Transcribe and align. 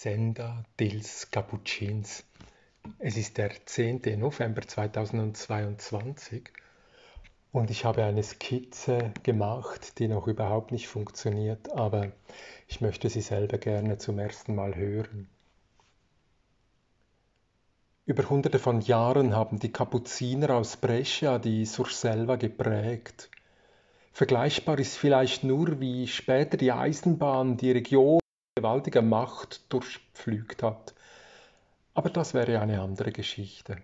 Senda 0.00 0.62
Dils 0.78 1.28
Cappuccins. 1.32 2.22
Es 3.00 3.16
ist 3.16 3.36
der 3.36 3.50
10. 3.66 4.00
November 4.16 4.62
2022 4.62 6.50
und 7.50 7.72
ich 7.72 7.84
habe 7.84 8.04
eine 8.04 8.22
Skizze 8.22 9.12
gemacht, 9.24 9.98
die 9.98 10.06
noch 10.06 10.28
überhaupt 10.28 10.70
nicht 10.70 10.86
funktioniert, 10.86 11.72
aber 11.72 12.12
ich 12.68 12.80
möchte 12.80 13.10
sie 13.10 13.22
selber 13.22 13.58
gerne 13.58 13.98
zum 13.98 14.20
ersten 14.20 14.54
Mal 14.54 14.76
hören. 14.76 15.28
Über 18.06 18.30
hunderte 18.30 18.60
von 18.60 18.80
Jahren 18.80 19.34
haben 19.34 19.58
die 19.58 19.72
Kapuziner 19.72 20.54
aus 20.54 20.76
Brescia 20.76 21.40
die 21.40 21.64
Surselva 21.64 22.36
geprägt. 22.36 23.30
Vergleichbar 24.12 24.78
ist 24.78 24.96
vielleicht 24.96 25.42
nur, 25.42 25.80
wie 25.80 26.06
später 26.06 26.56
die 26.56 26.70
Eisenbahn 26.70 27.56
die 27.56 27.72
Region 27.72 28.20
gewaltiger 28.58 29.02
Macht 29.02 29.72
durchpflügt 29.72 30.62
hat. 30.62 30.94
Aber 31.94 32.10
das 32.10 32.34
wäre 32.34 32.60
eine 32.60 32.80
andere 32.80 33.12
Geschichte. 33.12 33.76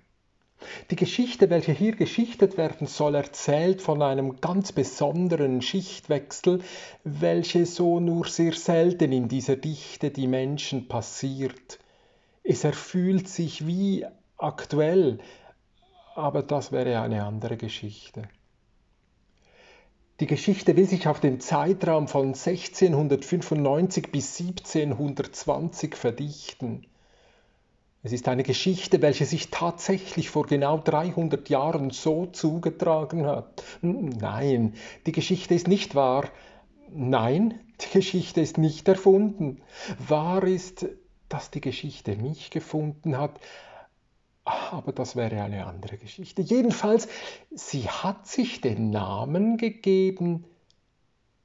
Die 0.91 0.97
Geschichte, 0.97 1.51
welche 1.51 1.73
hier 1.73 1.95
geschichtet 1.95 2.57
werden 2.57 2.87
soll, 2.87 3.15
erzählt 3.15 3.83
von 3.83 4.03
einem 4.03 4.41
ganz 4.41 4.73
besonderen 4.73 5.63
Schichtwechsel, 5.63 6.63
welche 7.05 7.67
so 7.67 8.01
nur 8.01 8.27
sehr 8.27 8.53
selten 8.53 9.13
in 9.13 9.29
dieser 9.29 9.57
Dichte 9.57 10.11
die 10.11 10.27
Menschen 10.27 10.89
passiert. 10.89 11.79
Es 12.43 12.65
erfühlt 12.65 13.29
sich 13.29 13.67
wie 13.67 14.07
aktuell, 14.39 15.19
aber 16.15 16.43
das 16.43 16.73
wäre 16.73 17.01
eine 17.01 17.25
andere 17.25 17.57
Geschichte. 17.57 18.23
Die 20.21 20.27
Geschichte 20.29 20.77
will 20.77 20.87
sich 20.87 21.09
auf 21.09 21.19
den 21.19 21.41
Zeitraum 21.41 22.07
von 22.07 22.27
1695 22.29 24.13
bis 24.13 24.41
1720 24.41 25.97
verdichten. 25.97 26.87
Es 28.05 28.13
ist 28.13 28.29
eine 28.29 28.45
Geschichte, 28.45 29.03
welche 29.03 29.25
sich 29.25 29.51
tatsächlich 29.51 30.31
vor 30.31 30.47
genau 30.47 30.79
300 30.79 31.49
Jahren 31.49 31.91
so 31.91 32.27
zugetragen 32.27 33.27
hat. 33.27 33.65
Nein, 33.81 34.75
die 35.07 35.13
Geschichte 35.13 35.55
ist 35.55 35.67
nicht 35.67 35.97
wahr. 35.97 36.29
Nein, 36.93 37.59
die 37.81 37.99
Geschichte 37.99 38.41
ist 38.41 38.57
nicht 38.57 38.87
erfunden. 38.87 39.63
Wahr 40.07 40.45
ist, 40.45 40.87
dass 41.29 41.51
die 41.51 41.61
Geschichte 41.61 42.15
mich 42.15 42.51
gefunden 42.51 43.19
hat, 43.19 43.41
aber 44.45 44.93
das 44.93 45.17
wäre 45.17 45.43
eine 45.43 45.67
andere 45.67 45.97
Geschichte. 45.97 46.43
Jedenfalls, 46.43 47.09
sie 47.51 47.89
hat 47.89 48.27
sich 48.27 48.61
den 48.61 48.91
Namen 48.91 49.57
gegeben, 49.57 50.45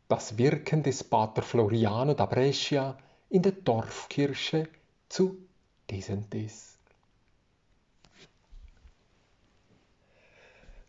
das 0.07 0.37
Wirken 0.37 0.83
des 0.83 1.03
Pater 1.03 1.41
Floriano 1.41 2.13
da 2.13 2.25
Brescia 2.25 2.97
in 3.29 3.43
der 3.43 3.51
Dorfkirche 3.51 4.67
zu 5.07 5.37
Disentis. 5.89 6.77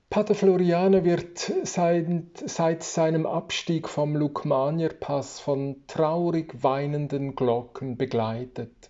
Pater 0.08 0.34
Floriano 0.34 1.04
wird 1.04 1.38
seit, 1.62 2.06
seit 2.44 2.82
seinem 2.82 3.26
Abstieg 3.26 3.88
vom 3.88 4.16
Lukmanierpass 4.16 5.38
von 5.38 5.84
traurig 5.86 6.64
weinenden 6.64 7.36
Glocken 7.36 7.96
begleitet. 7.96 8.89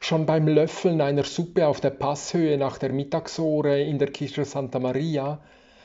Schon 0.00 0.26
beim 0.26 0.46
Löffeln 0.48 1.00
einer 1.00 1.24
Suppe 1.24 1.66
auf 1.66 1.80
der 1.80 1.90
Passhöhe 1.90 2.56
nach 2.58 2.78
der 2.78 2.92
Mittagsore 2.92 3.82
in 3.82 3.98
der 3.98 4.08
Kirche 4.10 4.44
Santa 4.44 4.78
Maria 4.78 5.40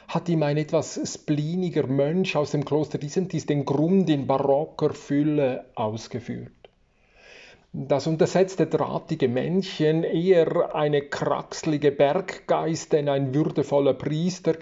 hat 0.08 0.30
ihm 0.30 0.44
ein 0.44 0.58
etwas 0.58 1.00
spleeniger 1.06 1.88
Mönch 1.88 2.36
aus 2.36 2.52
dem 2.52 2.66
Kloster 2.66 2.98
Disentis 2.98 3.46
den 3.46 3.66
Grund 3.66 4.10
in 4.10 4.28
barocker 4.28 4.94
Fülle 4.94 5.66
ausgeführt. 5.76 6.52
Das 7.72 8.06
untersetzte 8.06 8.68
drahtige 8.68 9.28
Männchen, 9.28 10.04
eher 10.04 10.76
eine 10.76 11.02
kraxlige 11.02 11.92
Berggeist 11.92 12.94
denn 12.94 13.10
ein 13.10 13.34
würdevoller 13.34 13.96
Priester, 13.96 14.54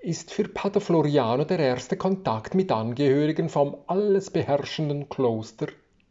ist 0.00 0.32
für 0.32 0.48
Pater 0.48 0.80
Floriano 0.80 1.44
der 1.44 1.58
erste 1.58 1.96
Kontakt 1.96 2.54
mit 2.54 2.72
Angehörigen 2.72 3.50
vom 3.50 3.76
alles 3.86 4.30
beherrschenden 4.30 5.08
Kloster 5.08 5.66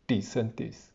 Disentis 0.09 0.90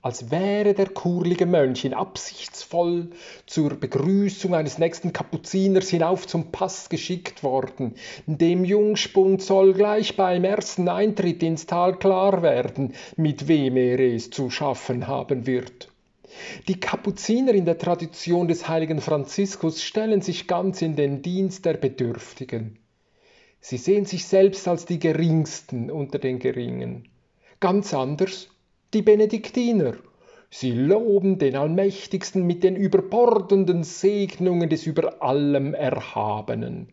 als 0.00 0.30
wäre 0.30 0.74
der 0.74 0.88
kurlige 0.90 1.46
Mönch 1.46 1.94
absichtsvoll 1.94 3.10
zur 3.46 3.74
Begrüßung 3.74 4.54
eines 4.54 4.78
nächsten 4.78 5.12
Kapuziners 5.12 5.88
hinauf 5.88 6.26
zum 6.26 6.52
Pass 6.52 6.88
geschickt 6.88 7.42
worden. 7.42 7.94
Dem 8.26 8.64
Jungspund 8.64 9.42
soll 9.42 9.74
gleich 9.74 10.16
beim 10.16 10.44
ersten 10.44 10.88
Eintritt 10.88 11.42
ins 11.42 11.66
Tal 11.66 11.98
klar 11.98 12.42
werden, 12.42 12.94
mit 13.16 13.48
wem 13.48 13.76
er 13.76 13.98
es 13.98 14.30
zu 14.30 14.50
schaffen 14.50 15.08
haben 15.08 15.46
wird. 15.46 15.88
Die 16.68 16.78
Kapuziner 16.78 17.52
in 17.52 17.64
der 17.64 17.78
Tradition 17.78 18.48
des 18.48 18.68
heiligen 18.68 19.00
Franziskus 19.00 19.82
stellen 19.82 20.20
sich 20.20 20.46
ganz 20.46 20.82
in 20.82 20.94
den 20.94 21.22
Dienst 21.22 21.64
der 21.64 21.74
Bedürftigen. 21.74 22.78
Sie 23.60 23.78
sehen 23.78 24.04
sich 24.04 24.24
selbst 24.26 24.68
als 24.68 24.86
die 24.86 25.00
Geringsten 25.00 25.90
unter 25.90 26.18
den 26.18 26.38
Geringen. 26.38 27.08
Ganz 27.60 27.92
anders 27.92 28.48
die 28.94 29.02
Benediktiner. 29.02 29.94
Sie 30.50 30.70
loben 30.72 31.38
den 31.38 31.56
Allmächtigsten 31.56 32.46
mit 32.46 32.64
den 32.64 32.74
überbordenden 32.74 33.84
Segnungen 33.84 34.70
des 34.70 34.86
über 34.86 35.22
allem 35.22 35.74
Erhabenen. 35.74 36.88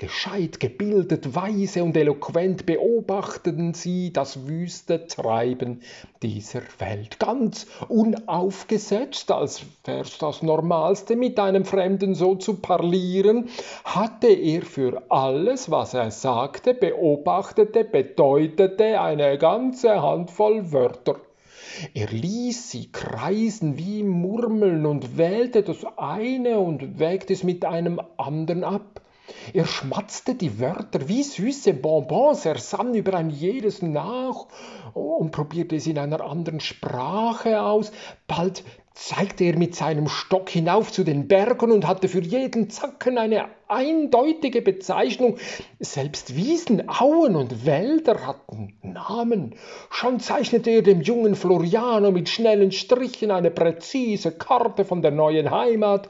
Gescheit, 0.00 0.60
gebildet, 0.60 1.34
weise 1.34 1.82
und 1.82 1.96
eloquent 1.96 2.66
beobachteten 2.66 3.74
sie 3.74 4.12
das 4.12 4.46
wüste 4.46 5.08
Treiben 5.08 5.82
dieser 6.22 6.62
Welt, 6.78 7.18
ganz 7.18 7.66
unaufgesetzt, 7.88 9.32
als 9.32 9.62
wär's 9.84 10.18
das 10.18 10.42
Normalste, 10.42 11.16
mit 11.16 11.40
einem 11.40 11.64
Fremden 11.64 12.14
so 12.14 12.36
zu 12.36 12.54
parlieren, 12.54 13.48
hatte 13.84 14.28
er 14.28 14.62
für 14.62 15.02
alles, 15.08 15.68
was 15.68 15.94
er 15.94 16.12
sagte, 16.12 16.74
beobachtete, 16.74 17.82
bedeutete 17.82 19.00
eine 19.00 19.36
ganze 19.36 20.00
Handvoll 20.00 20.70
Wörter. 20.70 21.16
Er 21.94 22.08
ließ 22.08 22.70
sie 22.70 22.90
kreisen 22.90 23.78
wie 23.78 24.02
Murmeln 24.02 24.86
und 24.86 25.16
wählte 25.16 25.62
das 25.62 25.84
eine 25.96 26.58
und 26.58 26.98
wägte 26.98 27.32
es 27.32 27.42
mit 27.44 27.64
einem 27.64 28.00
anderen 28.16 28.64
ab. 28.64 29.00
Er 29.52 29.66
schmatzte 29.66 30.34
die 30.34 30.58
Wörter 30.58 31.08
wie 31.08 31.22
süße 31.22 31.74
Bonbons, 31.74 32.46
er 32.46 32.58
sann 32.58 32.94
über 32.94 33.14
ein 33.14 33.30
jedes 33.30 33.82
nach 33.82 34.46
und 34.94 35.32
probierte 35.32 35.76
es 35.76 35.86
in 35.86 35.98
einer 35.98 36.22
anderen 36.22 36.60
Sprache 36.60 37.60
aus. 37.60 37.92
Bald 38.26 38.64
zeigte 38.94 39.44
er 39.44 39.58
mit 39.58 39.74
seinem 39.74 40.08
Stock 40.08 40.48
hinauf 40.48 40.90
zu 40.90 41.04
den 41.04 41.28
Bergen 41.28 41.72
und 41.72 41.86
hatte 41.86 42.08
für 42.08 42.22
jeden 42.22 42.70
Zacken 42.70 43.18
eine 43.18 43.48
eindeutige 43.68 44.62
Bezeichnung. 44.62 45.36
Selbst 45.78 46.34
Wiesen, 46.34 46.88
Auen 46.88 47.36
und 47.36 47.66
Wälder 47.66 48.26
hatten 48.26 48.74
Namen. 48.82 49.54
Schon 49.90 50.20
zeichnete 50.20 50.70
er 50.70 50.82
dem 50.82 51.02
jungen 51.02 51.34
Floriano 51.34 52.10
mit 52.10 52.28
schnellen 52.28 52.72
Strichen 52.72 53.30
eine 53.30 53.50
präzise 53.50 54.32
Karte 54.32 54.84
von 54.84 55.02
der 55.02 55.10
neuen 55.10 55.50
Heimat. 55.50 56.08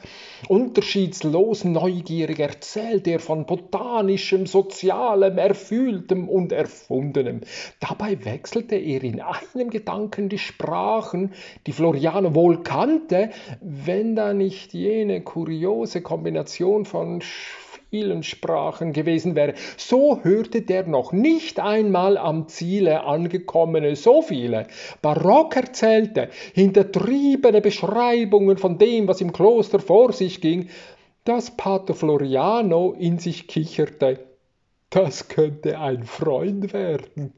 Unterschiedslos 0.49 1.65
neugierig 1.65 2.39
erzählte 2.39 3.11
er 3.11 3.21
von 3.21 3.45
botanischem, 3.47 4.47
sozialem, 4.47 5.39
erfühltem 5.39 6.29
und 6.29 6.53
erfundenem. 6.53 7.41
Dabei 7.81 8.25
wechselte 8.25 8.77
er 8.77 9.03
in 9.03 9.21
einem 9.21 9.71
Gedanken 9.71 10.29
die 10.29 10.39
Sprachen, 10.39 11.33
die 11.67 11.73
Floriano 11.73 12.35
wohl 12.35 12.63
kannte, 12.63 13.31
wenn 13.61 14.15
da 14.15 14.33
nicht 14.33 14.73
jene 14.73 15.23
kuriose 15.23 16.03
Kombination 16.03 16.85
von 16.85 17.21
vielen 17.91 18.23
Sprachen 18.23 18.93
gewesen 18.93 19.35
wäre, 19.35 19.55
so 19.77 20.21
hörte 20.23 20.63
der 20.63 20.87
noch 20.87 21.13
nicht 21.13 21.59
einmal 21.59 22.19
am 22.19 22.49
Ziele 22.49 23.05
angekommene 23.05 23.97
so 23.97 24.23
viele. 24.23 24.67
Barock 25.01 25.57
erzählte, 25.57 26.29
hintertriebene 26.55 27.61
Beschreibungen 27.61 28.59
von 28.59 28.79
dem, 28.79 29.09
was 29.09 29.21
im 29.21 29.33
Kloster 29.33 29.81
vor 29.81 30.13
sich 30.13 30.41
ging, 30.41 30.69
dass 31.25 31.57
Pater 31.57 31.95
Floriano 31.95 32.93
in 32.99 33.19
sich 33.19 33.49
kicherte. 33.49 34.19
Das 34.91 35.29
könnte 35.29 35.79
ein 35.79 36.05
Freund 36.05 36.73
werden 36.73 37.35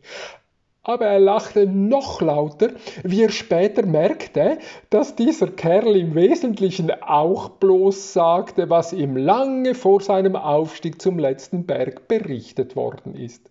aber 0.83 1.07
er 1.07 1.21
lachte 1.21 1.67
noch 1.67 2.21
lauter, 2.21 2.71
wie 3.05 3.23
er 3.23 3.31
später 3.31 3.85
merkte, 3.85 4.59
dass 4.89 5.15
dieser 5.15 5.49
Kerl 5.49 5.97
im 5.97 6.15
Wesentlichen 6.15 6.91
auch 7.03 7.51
bloß 7.51 8.13
sagte, 8.13 8.71
was 8.71 8.93
ihm 8.93 9.17
lange 9.17 9.75
vor 9.75 10.01
seinem 10.01 10.37
Aufstieg 10.37 11.01
zum 11.01 11.19
letzten 11.19 11.67
Berg 11.67 12.09
berichtet 12.09 12.77
worden 12.77 13.15
ist. 13.15 13.51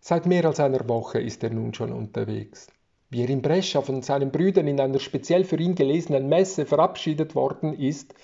Seit 0.00 0.26
mehr 0.26 0.44
als 0.44 0.60
einer 0.60 0.88
Woche 0.88 1.20
ist 1.20 1.42
er 1.42 1.50
nun 1.50 1.74
schon 1.74 1.92
unterwegs. 1.92 2.68
Wie 3.10 3.22
er 3.22 3.28
in 3.28 3.42
Brescia 3.42 3.82
von 3.82 4.02
seinen 4.02 4.30
Brüdern 4.30 4.68
in 4.68 4.80
einer 4.80 5.00
speziell 5.00 5.44
für 5.44 5.58
ihn 5.58 5.74
gelesenen 5.74 6.28
Messe 6.28 6.66
verabschiedet 6.66 7.34
worden 7.34 7.72
ist, 7.72 8.14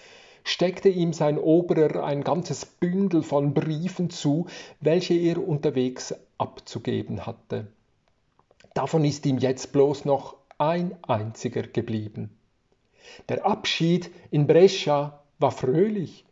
steckte 0.44 0.88
ihm 0.88 1.12
sein 1.12 1.38
Oberer 1.38 2.04
ein 2.04 2.24
ganzes 2.24 2.64
Bündel 2.64 3.22
von 3.22 3.54
Briefen 3.54 4.10
zu, 4.10 4.46
welche 4.80 5.14
er 5.14 5.46
unterwegs 5.46 6.14
abzugeben 6.38 7.26
hatte. 7.26 7.68
Davon 8.74 9.04
ist 9.04 9.26
ihm 9.26 9.38
jetzt 9.38 9.72
bloß 9.72 10.04
noch 10.04 10.36
ein 10.58 10.96
einziger 11.02 11.62
geblieben. 11.62 12.30
Der 13.28 13.44
Abschied 13.44 14.10
in 14.30 14.46
Brescia 14.46 15.20
war 15.38 15.50
fröhlich 15.50 16.24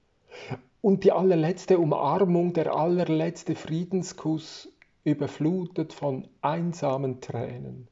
und 0.80 1.04
die 1.04 1.12
allerletzte 1.12 1.78
Umarmung, 1.78 2.52
der 2.52 2.74
allerletzte 2.74 3.54
Friedenskuss 3.54 4.68
überflutet 5.04 5.92
von 5.92 6.28
einsamen 6.40 7.20
Tränen. 7.20 7.88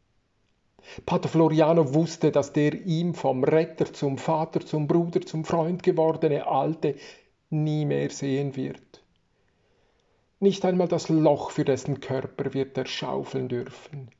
Pater 1.06 1.28
Floriano 1.28 1.94
wusste, 1.94 2.32
dass 2.32 2.52
der 2.52 2.74
ihm 2.74 3.14
vom 3.14 3.44
Retter 3.44 3.92
zum 3.92 4.18
Vater, 4.18 4.60
zum 4.60 4.86
Bruder, 4.86 5.20
zum 5.20 5.44
Freund 5.44 5.82
gewordene 5.82 6.46
Alte 6.46 6.96
nie 7.50 7.84
mehr 7.84 8.10
sehen 8.10 8.56
wird. 8.56 9.02
Nicht 10.40 10.64
einmal 10.64 10.88
das 10.88 11.08
Loch 11.08 11.50
für 11.50 11.64
dessen 11.64 12.00
Körper 12.00 12.54
wird 12.54 12.78
er 12.78 12.86
schaufeln 12.86 13.48
dürfen. 13.48 14.10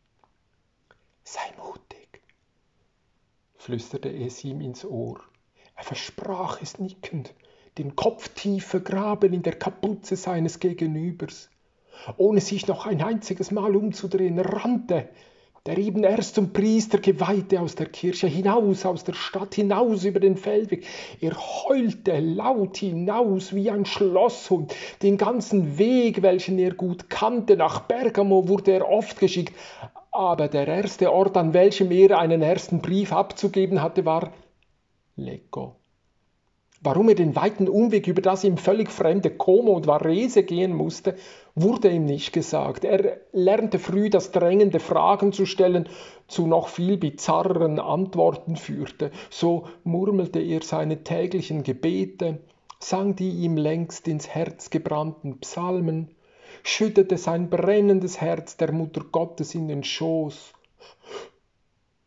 Sei 1.22 1.40
mutig, 1.56 2.22
flüsterte 3.56 4.10
es 4.10 4.42
ihm 4.44 4.60
ins 4.60 4.84
Ohr. 4.84 5.20
Er 5.76 5.84
versprach 5.84 6.60
es 6.60 6.78
nickend, 6.78 7.34
den 7.78 7.94
Kopf 7.94 8.30
tief 8.30 8.66
vergraben 8.66 9.32
in 9.32 9.42
der 9.42 9.56
Kapuze 9.56 10.16
seines 10.16 10.58
Gegenübers. 10.58 11.50
Ohne 12.16 12.40
sich 12.40 12.66
noch 12.66 12.86
ein 12.86 13.02
einziges 13.02 13.50
Mal 13.50 13.76
umzudrehen, 13.76 14.38
rannte 14.38 15.08
der 15.68 15.76
eben 15.76 16.02
erst 16.02 16.34
zum 16.34 16.54
Priester 16.54 16.98
geweihte 16.98 17.60
aus 17.60 17.74
der 17.74 17.86
Kirche 17.86 18.26
hinaus, 18.26 18.86
aus 18.86 19.04
der 19.04 19.12
Stadt 19.12 19.54
hinaus 19.54 20.04
über 20.04 20.18
den 20.18 20.38
Feldweg. 20.38 20.86
Er 21.20 21.36
heulte 21.36 22.18
laut 22.20 22.78
hinaus 22.78 23.54
wie 23.54 23.70
ein 23.70 23.84
Schlosshund. 23.84 24.74
Den 25.02 25.18
ganzen 25.18 25.76
Weg, 25.76 26.22
welchen 26.22 26.58
er 26.58 26.72
gut 26.72 27.10
kannte, 27.10 27.56
nach 27.56 27.80
Bergamo 27.80 28.48
wurde 28.48 28.72
er 28.72 28.88
oft 28.88 29.20
geschickt. 29.20 29.54
Aber 30.10 30.48
der 30.48 30.66
erste 30.66 31.12
Ort, 31.12 31.36
an 31.36 31.52
welchem 31.52 31.90
er 31.90 32.18
einen 32.18 32.40
ersten 32.40 32.80
Brief 32.80 33.12
abzugeben 33.12 33.82
hatte, 33.82 34.06
war 34.06 34.32
Lecco. 35.16 35.77
Warum 36.80 37.08
er 37.08 37.16
den 37.16 37.34
weiten 37.34 37.68
Umweg 37.68 38.06
über 38.06 38.22
das 38.22 38.44
ihm 38.44 38.56
völlig 38.56 38.90
fremde 38.90 39.30
Como 39.30 39.72
und 39.72 39.88
Varese 39.88 40.44
gehen 40.44 40.72
musste, 40.72 41.16
wurde 41.56 41.90
ihm 41.90 42.04
nicht 42.04 42.32
gesagt. 42.32 42.84
Er 42.84 43.18
lernte 43.32 43.80
früh 43.80 44.10
das 44.10 44.30
drängende 44.30 44.78
Fragen 44.78 45.32
zu 45.32 45.44
stellen, 45.44 45.88
zu 46.28 46.46
noch 46.46 46.68
viel 46.68 46.96
bizarreren 46.96 47.80
Antworten 47.80 48.54
führte. 48.54 49.10
So 49.28 49.66
murmelte 49.82 50.38
er 50.38 50.62
seine 50.62 51.02
täglichen 51.02 51.64
Gebete, 51.64 52.38
sang 52.78 53.16
die 53.16 53.30
ihm 53.30 53.56
längst 53.56 54.06
ins 54.06 54.28
Herz 54.28 54.70
gebrannten 54.70 55.40
Psalmen, 55.40 56.14
schüttete 56.62 57.18
sein 57.18 57.50
brennendes 57.50 58.20
Herz 58.20 58.56
der 58.56 58.70
Mutter 58.70 59.02
Gottes 59.10 59.54
in 59.56 59.66
den 59.66 59.82
Schoß. 59.82 60.52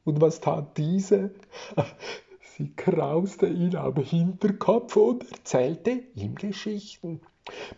Und 0.06 0.22
was 0.22 0.40
tat 0.40 0.78
diese? 0.78 1.32
Sie 2.58 2.74
krauste 2.76 3.48
ihn 3.48 3.78
am 3.78 3.96
Hinterkopf 3.96 4.98
und 4.98 5.24
erzählte 5.32 6.02
ihm 6.16 6.36
Geschichten. 6.36 7.22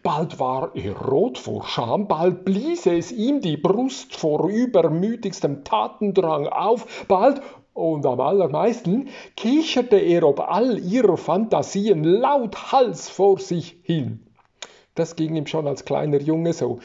Bald 0.02 0.40
war 0.40 0.76
er 0.76 0.98
rot 1.00 1.38
vor 1.38 1.64
Scham, 1.68 2.08
bald 2.08 2.44
blies 2.44 2.88
es 2.88 3.12
ihm 3.12 3.40
die 3.40 3.56
Brust 3.56 4.16
vor 4.16 4.50
übermütigstem 4.50 5.64
Tatendrang 5.64 6.48
auf, 6.48 7.06
bald 7.08 7.42
und 7.74 8.04
am 8.08 8.20
allermeisten 8.20 9.10
kicherte 9.38 9.98
er 9.98 10.24
ob 10.28 10.40
all 10.40 10.80
ihrer 10.80 11.18
Fantasien 11.18 12.04
lauthals 12.04 13.10
vor 13.10 13.38
sich 13.38 13.78
hin. 13.84 14.26
Das 14.96 15.16
ging 15.16 15.36
ihm 15.36 15.46
schon 15.46 15.68
als 15.68 15.86
kleiner 15.86 16.20
Junge 16.20 16.54
so. 16.54 16.80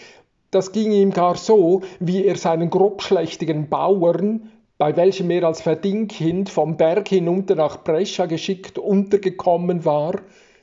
Das 0.50 0.72
ging 0.72 0.92
ihm 0.92 1.10
gar 1.12 1.36
so, 1.36 1.80
wie 2.00 2.26
er 2.26 2.36
seinen 2.36 2.68
grobschlächtigen 2.68 3.70
Bauern 3.70 4.50
bei 4.78 4.96
welchem 4.96 5.28
er 5.30 5.44
als 5.44 5.60
Verdingkind 5.60 6.48
vom 6.48 6.76
Berg 6.76 7.08
hinunter 7.08 7.56
nach 7.56 7.82
Brescia 7.82 8.26
geschickt 8.26 8.78
untergekommen 8.78 9.84
war, 9.84 10.20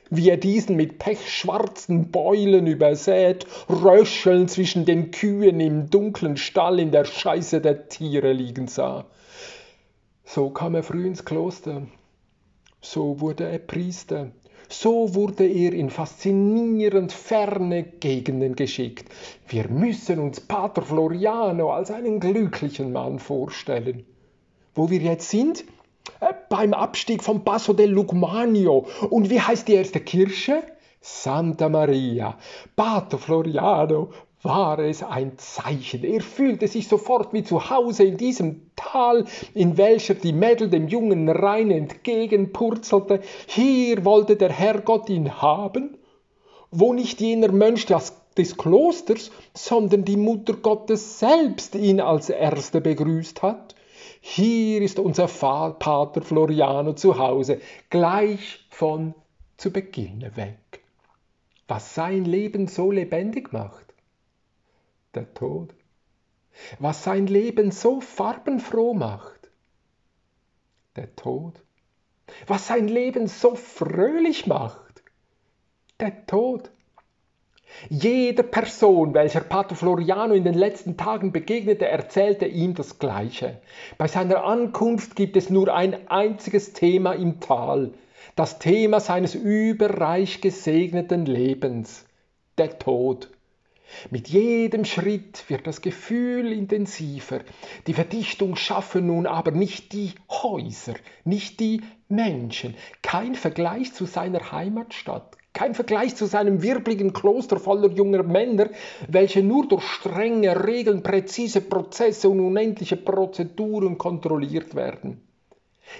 wie 0.08 0.30
er 0.30 0.38
diesen 0.38 0.76
mit 0.76 0.98
pechschwarzen 0.98 2.10
Beulen 2.10 2.66
übersät, 2.66 3.46
röcheln 3.68 4.48
zwischen 4.48 4.86
den 4.86 5.10
Kühen 5.10 5.60
im 5.60 5.90
dunklen 5.90 6.38
Stall 6.38 6.80
in 6.80 6.92
der 6.92 7.04
Scheiße 7.04 7.60
der 7.60 7.88
Tiere 7.88 8.32
liegen 8.32 8.68
sah. 8.68 9.04
So 10.24 10.50
kam 10.50 10.74
er 10.74 10.82
früh 10.82 11.06
ins 11.06 11.24
Kloster, 11.24 11.82
so 12.80 13.20
wurde 13.20 13.44
er 13.48 13.58
Priester, 13.58 14.32
so 14.68 15.14
wurde 15.14 15.46
er 15.46 15.72
in 15.72 15.90
faszinierend 15.90 17.12
ferne 17.12 17.82
Gegenden 17.82 18.56
geschickt. 18.56 19.08
Wir 19.48 19.68
müssen 19.68 20.18
uns 20.18 20.40
Pater 20.40 20.82
Floriano 20.82 21.72
als 21.72 21.90
einen 21.90 22.20
glücklichen 22.20 22.92
Mann 22.92 23.18
vorstellen. 23.18 24.04
Wo 24.74 24.90
wir 24.90 25.00
jetzt 25.00 25.30
sind? 25.30 25.64
Äh, 26.20 26.34
beim 26.48 26.74
Abstieg 26.74 27.22
vom 27.22 27.44
Passo 27.44 27.72
del 27.72 27.90
Lugmanio. 27.90 28.86
Und 29.10 29.30
wie 29.30 29.40
heißt 29.40 29.68
die 29.68 29.74
erste 29.74 30.00
Kirche? 30.00 30.62
Santa 31.00 31.68
Maria. 31.68 32.36
Pater 32.74 33.18
Floriano 33.18 34.10
war 34.46 34.78
es 34.78 35.02
ein 35.02 35.38
Zeichen. 35.38 36.04
Er 36.04 36.20
fühlte 36.20 36.68
sich 36.68 36.86
sofort 36.86 37.32
wie 37.32 37.42
zu 37.42 37.68
Hause 37.68 38.04
in 38.04 38.16
diesem 38.16 38.70
Tal, 38.76 39.24
in 39.54 39.76
welcher 39.76 40.14
die 40.14 40.32
Mädel 40.32 40.70
dem 40.70 40.86
jungen 40.86 41.28
Rhein 41.28 41.72
entgegenpurzelte. 41.72 43.20
Hier 43.48 44.04
wollte 44.04 44.36
der 44.36 44.52
Herrgott 44.52 45.10
ihn 45.10 45.42
haben, 45.42 45.98
wo 46.70 46.92
nicht 46.92 47.20
jener 47.20 47.50
Mönch 47.50 47.86
des 47.86 48.56
Klosters, 48.56 49.32
sondern 49.52 50.04
die 50.04 50.16
Mutter 50.16 50.54
Gottes 50.54 51.18
selbst 51.18 51.74
ihn 51.74 52.00
als 52.00 52.30
Erste 52.30 52.80
begrüßt 52.80 53.42
hat. 53.42 53.74
Hier 54.20 54.80
ist 54.80 55.00
unser 55.00 55.26
Pater 55.26 56.22
Floriano 56.22 56.92
zu 56.92 57.18
Hause, 57.18 57.60
gleich 57.90 58.60
von 58.70 59.14
zu 59.56 59.72
Beginn 59.72 60.20
weg. 60.36 60.84
Was 61.66 61.96
sein 61.96 62.24
Leben 62.24 62.68
so 62.68 62.92
lebendig 62.92 63.52
macht 63.52 63.85
der 65.16 65.32
Tod. 65.34 65.74
Was 66.78 67.02
sein 67.02 67.26
Leben 67.26 67.70
so 67.70 68.00
farbenfroh 68.00 68.94
macht, 68.94 69.50
der 70.94 71.14
Tod. 71.16 71.62
Was 72.46 72.66
sein 72.66 72.88
Leben 72.88 73.26
so 73.26 73.54
fröhlich 73.54 74.46
macht, 74.46 75.02
der 76.00 76.26
Tod. 76.26 76.70
Jede 77.88 78.42
Person, 78.42 79.12
welcher 79.12 79.40
Pater 79.40 79.74
Floriano 79.74 80.34
in 80.34 80.44
den 80.44 80.54
letzten 80.54 80.96
Tagen 80.96 81.32
begegnete, 81.32 81.86
erzählte 81.86 82.46
ihm 82.46 82.74
das 82.74 82.98
Gleiche. 82.98 83.60
Bei 83.98 84.06
seiner 84.06 84.44
Ankunft 84.44 85.16
gibt 85.16 85.36
es 85.36 85.50
nur 85.50 85.74
ein 85.74 86.08
einziges 86.08 86.72
Thema 86.72 87.12
im 87.12 87.40
Tal, 87.40 87.92
das 88.34 88.58
Thema 88.58 89.00
seines 89.00 89.34
überreich 89.34 90.40
gesegneten 90.40 91.26
Lebens, 91.26 92.06
der 92.56 92.78
Tod. 92.78 93.30
Mit 94.10 94.28
jedem 94.28 94.84
Schritt 94.84 95.44
wird 95.48 95.66
das 95.66 95.80
Gefühl 95.80 96.52
intensiver. 96.52 97.40
Die 97.86 97.94
Verdichtung 97.94 98.56
schaffen 98.56 99.06
nun 99.06 99.26
aber 99.26 99.50
nicht 99.50 99.92
die 99.92 100.12
Häuser, 100.30 100.94
nicht 101.24 101.60
die 101.60 101.82
Menschen. 102.08 102.74
Kein 103.02 103.34
Vergleich 103.34 103.92
zu 103.94 104.06
seiner 104.06 104.52
Heimatstadt, 104.52 105.36
kein 105.52 105.74
Vergleich 105.74 106.14
zu 106.16 106.26
seinem 106.26 106.62
wirbligen 106.62 107.12
Kloster 107.12 107.58
voller 107.58 107.90
junger 107.90 108.22
Männer, 108.22 108.68
welche 109.08 109.42
nur 109.42 109.66
durch 109.66 109.84
strenge 109.84 110.66
Regeln, 110.66 111.02
präzise 111.02 111.62
Prozesse 111.62 112.28
und 112.28 112.40
unendliche 112.40 112.96
Prozeduren 112.96 113.96
kontrolliert 113.96 114.74
werden. 114.74 115.26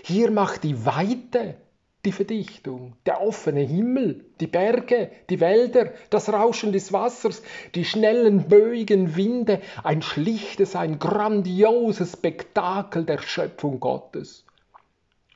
Hier 0.02 0.30
macht 0.30 0.64
die 0.64 0.84
Weite 0.84 1.56
die 2.06 2.12
Verdichtung, 2.12 2.94
der 3.04 3.20
offene 3.20 3.60
Himmel, 3.60 4.24
die 4.40 4.46
Berge, 4.46 5.10
die 5.28 5.40
Wälder, 5.40 5.90
das 6.08 6.32
Rauschen 6.32 6.72
des 6.72 6.92
Wassers, 6.92 7.42
die 7.74 7.84
schnellen, 7.84 8.48
böigen 8.48 9.16
Winde, 9.16 9.60
ein 9.82 10.02
schlichtes, 10.02 10.76
ein 10.76 11.00
grandioses 11.00 12.12
Spektakel 12.12 13.04
der 13.04 13.18
Schöpfung 13.18 13.80
Gottes. 13.80 14.44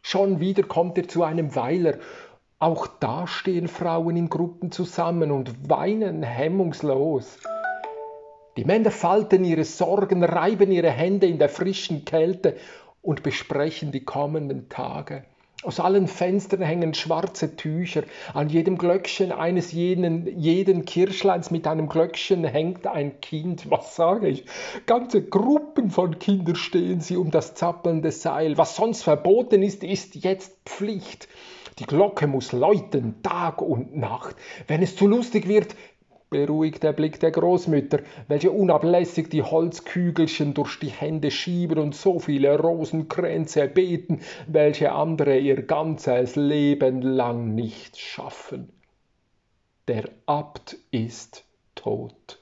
Schon 0.00 0.38
wieder 0.38 0.62
kommt 0.62 0.96
er 0.96 1.08
zu 1.08 1.24
einem 1.24 1.54
Weiler. 1.56 1.98
Auch 2.60 2.86
da 2.86 3.26
stehen 3.26 3.66
Frauen 3.66 4.16
in 4.16 4.28
Gruppen 4.28 4.70
zusammen 4.70 5.32
und 5.32 5.68
weinen 5.68 6.22
hemmungslos. 6.22 7.38
Die 8.56 8.64
Männer 8.64 8.92
falten 8.92 9.44
ihre 9.44 9.64
Sorgen, 9.64 10.22
reiben 10.22 10.70
ihre 10.70 10.90
Hände 10.90 11.26
in 11.26 11.38
der 11.38 11.48
frischen 11.48 12.04
Kälte 12.04 12.56
und 13.02 13.22
besprechen 13.22 13.90
die 13.90 14.04
kommenden 14.04 14.68
Tage. 14.68 15.24
Aus 15.62 15.78
allen 15.78 16.08
Fenstern 16.08 16.62
hängen 16.62 16.94
schwarze 16.94 17.54
Tücher. 17.54 18.04
An 18.32 18.48
jedem 18.48 18.78
Glöckchen 18.78 19.30
eines 19.30 19.72
jeden, 19.72 20.38
jeden 20.38 20.86
Kirschleins 20.86 21.50
mit 21.50 21.66
einem 21.66 21.86
Glöckchen 21.86 22.44
hängt 22.44 22.86
ein 22.86 23.20
Kind. 23.20 23.70
Was 23.70 23.94
sage 23.94 24.28
ich? 24.28 24.46
Ganze 24.86 25.22
Gruppen 25.22 25.90
von 25.90 26.18
Kindern 26.18 26.56
stehen 26.56 27.02
sie 27.02 27.18
um 27.18 27.30
das 27.30 27.54
zappelnde 27.54 28.10
Seil. 28.10 28.56
Was 28.56 28.74
sonst 28.74 29.02
verboten 29.02 29.62
ist, 29.62 29.84
ist 29.84 30.14
jetzt 30.14 30.56
Pflicht. 30.64 31.28
Die 31.78 31.86
Glocke 31.86 32.26
muss 32.26 32.52
läuten, 32.52 33.22
Tag 33.22 33.60
und 33.60 33.96
Nacht. 33.96 34.36
Wenn 34.66 34.82
es 34.82 34.96
zu 34.96 35.06
lustig 35.06 35.46
wird, 35.46 35.74
beruhigt 36.30 36.84
der 36.84 36.92
Blick 36.92 37.18
der 37.18 37.32
Großmütter, 37.32 38.00
welche 38.28 38.52
unablässig 38.52 39.28
die 39.28 39.42
Holzkügelchen 39.42 40.54
durch 40.54 40.78
die 40.78 40.88
Hände 40.88 41.30
schieben 41.30 41.78
und 41.78 41.94
so 41.94 42.20
viele 42.20 42.56
Rosenkränze 42.58 43.66
beten, 43.66 44.20
welche 44.46 44.92
andere 44.92 45.38
ihr 45.38 45.62
ganzes 45.62 46.36
Leben 46.36 47.02
lang 47.02 47.54
nicht 47.54 47.98
schaffen. 47.98 48.72
Der 49.88 50.08
Abt 50.26 50.76
ist 50.92 51.44
tot. 51.74 52.38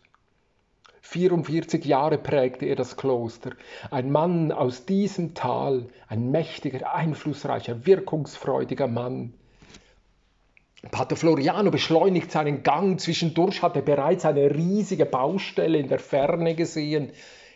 44 1.00 1.87
Jahre 1.87 2.18
prägte 2.18 2.66
er 2.66 2.76
das 2.76 2.99
Kloster. 2.99 3.52
Ein 3.90 4.11
Mann 4.11 4.52
aus 4.52 4.85
diesem 4.85 5.33
Tal, 5.33 5.87
ein 6.07 6.30
mächtiger, 6.30 6.95
einflussreicher, 6.95 7.87
wirkungsfreudiger 7.87 8.87
Mann. 8.87 9.33
Pater 10.90 11.16
Floriano 11.16 11.70
beschleunigt 11.70 12.30
seinen 12.30 12.62
Gang. 12.62 13.00
Zwischendurch 13.00 13.62
hat 13.62 13.75
er 13.75 13.82
bereits 13.82 14.25
eine 14.25 14.54
riesige 14.54 15.06
Baustelle 15.06 15.78
in 15.78 15.88
der 15.88 15.99
Ferne 15.99 16.54
gesehen. 16.54 17.11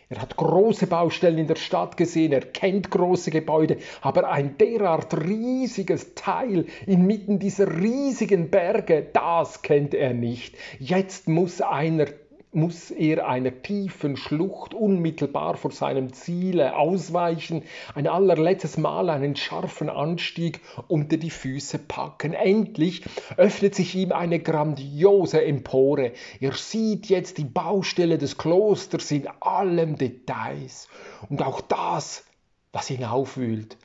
Er 0.09 0.21
hat 0.21 0.35
große 0.35 0.87
Baustellen 0.87 1.37
in 1.37 1.47
der 1.47 1.55
Stadt 1.55 1.97
gesehen, 1.97 2.33
er 2.33 2.41
kennt 2.41 2.91
große 2.91 3.31
Gebäude, 3.31 3.77
aber 4.01 4.29
ein 4.29 4.57
derart 4.57 5.17
riesiges 5.25 6.13
Teil 6.13 6.65
inmitten 6.85 7.39
dieser 7.39 7.81
riesigen 7.81 8.49
Berge, 8.51 9.07
das 9.11 9.61
kennt 9.63 9.95
er 9.95 10.13
nicht. 10.13 10.55
Jetzt 10.77 11.27
muss 11.29 11.61
einer 11.61 12.05
muss 12.53 12.91
er 12.91 13.27
einer 13.27 13.61
tiefen 13.61 14.15
Schlucht 14.17 14.73
unmittelbar 14.73 15.57
vor 15.57 15.71
seinem 15.71 16.13
Ziele 16.13 16.75
ausweichen, 16.75 17.63
ein 17.95 18.07
allerletztes 18.07 18.77
Mal 18.77 19.09
einen 19.09 19.35
scharfen 19.35 19.89
Anstieg 19.89 20.61
unter 20.87 21.17
die 21.17 21.29
Füße 21.29 21.79
packen. 21.79 22.33
Endlich 22.33 23.03
öffnet 23.37 23.75
sich 23.75 23.95
ihm 23.95 24.11
eine 24.11 24.39
grandiose 24.39 25.43
Empore. 25.43 26.11
Er 26.39 26.53
sieht 26.53 27.07
jetzt 27.07 27.37
die 27.37 27.45
Baustelle 27.45 28.17
des 28.17 28.37
Klosters 28.37 29.11
in 29.11 29.27
allen 29.39 29.97
Details 29.97 30.87
und 31.29 31.41
auch 31.41 31.61
das, 31.61 32.25
was 32.71 32.89
ihn 32.89 33.03
aufwühlt, 33.03 33.77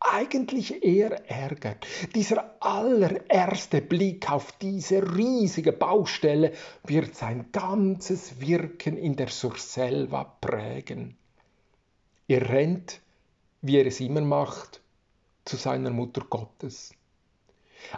eigentlich 0.00 0.82
eher 0.82 1.30
ärgert. 1.30 1.86
Dieser 2.14 2.56
allererste 2.60 3.82
Blick 3.82 4.30
auf 4.30 4.52
diese 4.52 5.16
riesige 5.16 5.72
Baustelle 5.72 6.52
wird 6.84 7.14
sein 7.14 7.46
ganzes 7.52 8.40
Wirken 8.40 8.96
in 8.96 9.16
der 9.16 9.28
Surselva 9.28 10.24
prägen. 10.24 11.16
Er 12.28 12.48
rennt, 12.48 13.00
wie 13.60 13.76
er 13.76 13.86
es 13.86 14.00
immer 14.00 14.22
macht, 14.22 14.80
zu 15.44 15.56
seiner 15.56 15.90
Mutter 15.90 16.22
Gottes. 16.28 16.94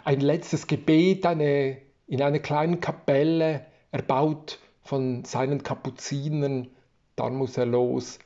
Ein 0.03 0.19
letztes 0.19 0.67
Gebet 0.67 1.25
eine, 1.25 1.77
in 2.07 2.21
einer 2.21 2.39
kleinen 2.39 2.79
Kapelle, 2.79 3.65
erbaut 3.91 4.59
von 4.81 5.23
seinen 5.23 5.63
Kapuzinern, 5.63 6.69
dann 7.15 7.35
muss 7.35 7.57
er 7.57 7.65
los. 7.65 8.19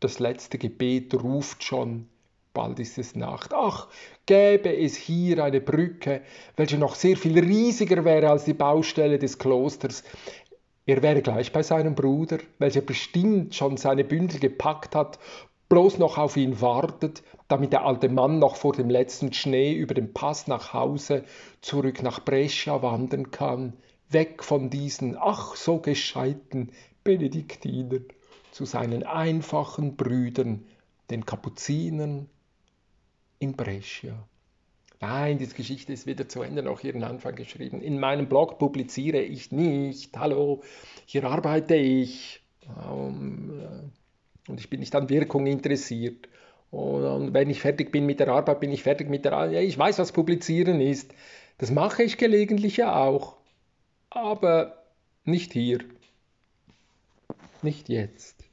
Das 0.00 0.18
letzte 0.18 0.58
Gebet 0.58 1.14
ruft 1.14 1.64
schon 1.64 2.08
bald 2.54 2.78
ist 2.78 2.96
es 2.96 3.14
Nacht. 3.14 3.52
Ach, 3.52 3.88
gäbe 4.24 4.74
es 4.74 4.96
hier 4.96 5.44
eine 5.44 5.60
Brücke, 5.60 6.22
welche 6.56 6.78
noch 6.78 6.94
sehr 6.94 7.16
viel 7.16 7.38
riesiger 7.38 8.04
wäre 8.04 8.30
als 8.30 8.44
die 8.44 8.54
Baustelle 8.54 9.18
des 9.18 9.38
Klosters. 9.38 10.04
Er 10.86 11.02
wäre 11.02 11.20
gleich 11.20 11.52
bei 11.52 11.62
seinem 11.62 11.94
Bruder, 11.94 12.38
welcher 12.58 12.80
bestimmt 12.80 13.54
schon 13.54 13.76
seine 13.76 14.04
Bündel 14.04 14.38
gepackt 14.38 14.94
hat, 14.94 15.18
bloß 15.68 15.98
noch 15.98 16.18
auf 16.18 16.36
ihn 16.36 16.60
wartet, 16.60 17.22
damit 17.48 17.72
der 17.72 17.84
alte 17.84 18.08
Mann 18.08 18.38
noch 18.38 18.56
vor 18.56 18.72
dem 18.72 18.88
letzten 18.88 19.32
Schnee 19.32 19.74
über 19.74 19.94
den 19.94 20.12
Pass 20.12 20.46
nach 20.46 20.72
Hause 20.72 21.24
zurück 21.60 22.02
nach 22.02 22.24
Brescia 22.24 22.82
wandern 22.82 23.30
kann, 23.30 23.74
weg 24.08 24.44
von 24.44 24.70
diesen 24.70 25.16
ach 25.18 25.56
so 25.56 25.78
gescheiten 25.78 26.70
Benediktinern 27.02 28.04
zu 28.52 28.64
seinen 28.64 29.02
einfachen 29.02 29.96
Brüdern, 29.96 30.64
den 31.10 31.26
Kapuzinern 31.26 32.28
in 33.44 33.52
Brescia. 33.52 34.14
Nein, 35.00 35.38
diese 35.38 35.54
Geschichte 35.54 35.92
ist 35.92 36.06
weder 36.06 36.28
zu 36.28 36.42
Ende 36.42 36.62
noch 36.62 36.82
ihren 36.82 37.04
Anfang 37.04 37.34
geschrieben. 37.34 37.82
In 37.82 38.00
meinem 38.00 38.26
Blog 38.26 38.58
publiziere 38.58 39.20
ich 39.20 39.52
nicht. 39.52 40.16
Hallo, 40.16 40.62
hier 41.04 41.24
arbeite 41.24 41.76
ich. 41.76 42.42
Ähm, 42.90 43.60
äh, 43.60 44.50
und 44.50 44.60
ich 44.60 44.70
bin 44.70 44.80
nicht 44.80 44.94
an 44.94 45.10
Wirkung 45.10 45.46
interessiert. 45.46 46.28
Und 46.70 47.34
wenn 47.34 47.50
ich 47.50 47.60
fertig 47.60 47.92
bin 47.92 48.06
mit 48.06 48.18
der 48.18 48.28
Arbeit, 48.28 48.60
bin 48.60 48.72
ich 48.72 48.82
fertig 48.82 49.08
mit 49.08 49.24
der 49.24 49.34
Arbeit. 49.34 49.52
Ja, 49.52 49.60
ich 49.60 49.76
weiß, 49.76 49.98
was 49.98 50.12
publizieren 50.12 50.80
ist. 50.80 51.14
Das 51.58 51.70
mache 51.70 52.02
ich 52.02 52.16
gelegentlich 52.16 52.78
ja 52.78 52.96
auch. 52.96 53.36
Aber 54.10 54.84
nicht 55.24 55.52
hier. 55.52 55.80
Nicht 57.62 57.88
jetzt. 57.88 58.43